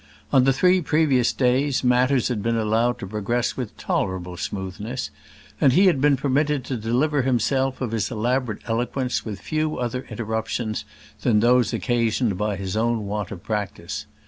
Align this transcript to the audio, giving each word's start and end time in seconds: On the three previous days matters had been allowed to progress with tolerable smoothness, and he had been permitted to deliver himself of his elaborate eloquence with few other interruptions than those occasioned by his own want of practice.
On 0.33 0.45
the 0.45 0.51
three 0.51 0.81
previous 0.81 1.31
days 1.31 1.83
matters 1.83 2.29
had 2.29 2.41
been 2.41 2.55
allowed 2.57 2.97
to 2.97 3.05
progress 3.05 3.55
with 3.55 3.77
tolerable 3.77 4.35
smoothness, 4.35 5.11
and 5.61 5.73
he 5.73 5.85
had 5.85 6.01
been 6.01 6.17
permitted 6.17 6.63
to 6.65 6.75
deliver 6.75 7.21
himself 7.21 7.81
of 7.81 7.91
his 7.91 8.09
elaborate 8.09 8.63
eloquence 8.65 9.23
with 9.23 9.39
few 9.39 9.77
other 9.77 10.07
interruptions 10.09 10.85
than 11.21 11.39
those 11.39 11.71
occasioned 11.71 12.35
by 12.35 12.55
his 12.55 12.75
own 12.75 13.05
want 13.05 13.29
of 13.29 13.43
practice. 13.43 14.07